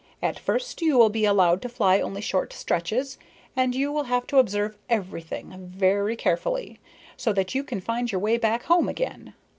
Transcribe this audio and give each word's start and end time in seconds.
At 0.19 0.39
first 0.39 0.81
you 0.81 0.97
will 0.97 1.11
be 1.11 1.25
allowed 1.25 1.61
to 1.61 1.69
fly 1.69 1.99
only 2.01 2.21
short 2.21 2.53
stretches 2.53 3.19
and 3.55 3.75
you 3.75 3.91
will 3.91 4.05
have 4.05 4.25
to 4.25 4.39
observe 4.39 4.75
everything, 4.89 5.53
very 5.69 6.15
carefully, 6.15 6.79
so 7.15 7.31
that 7.33 7.53
you 7.53 7.63
can 7.63 7.81
find 7.81 8.11
your 8.11 8.17
way 8.19 8.37
back 8.39 8.63
home 8.63 8.89
again. 8.89 9.35